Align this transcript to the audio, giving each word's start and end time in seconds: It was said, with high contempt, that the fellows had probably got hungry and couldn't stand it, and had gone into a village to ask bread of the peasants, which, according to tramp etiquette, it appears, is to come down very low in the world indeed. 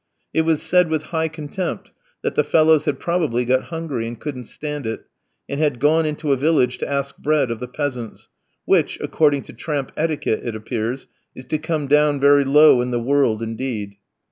It 0.33 0.41
was 0.41 0.63
said, 0.63 0.89
with 0.89 1.03
high 1.13 1.27
contempt, 1.27 1.91
that 2.23 2.33
the 2.33 2.43
fellows 2.43 2.85
had 2.85 2.99
probably 2.99 3.45
got 3.45 3.65
hungry 3.65 4.07
and 4.07 4.19
couldn't 4.19 4.45
stand 4.45 4.87
it, 4.87 5.05
and 5.47 5.59
had 5.61 5.77
gone 5.79 6.07
into 6.07 6.31
a 6.31 6.35
village 6.35 6.79
to 6.79 6.91
ask 6.91 7.15
bread 7.17 7.51
of 7.51 7.59
the 7.59 7.67
peasants, 7.67 8.27
which, 8.65 8.97
according 8.99 9.43
to 9.43 9.53
tramp 9.53 9.91
etiquette, 9.95 10.41
it 10.43 10.55
appears, 10.55 11.05
is 11.35 11.45
to 11.45 11.59
come 11.59 11.85
down 11.85 12.19
very 12.19 12.43
low 12.43 12.81
in 12.81 12.89
the 12.89 12.99
world 12.99 13.43
indeed. 13.43 13.95